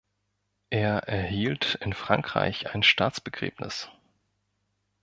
[0.71, 3.91] Er erhielt in Frankreich ein Staatsbegräbnis.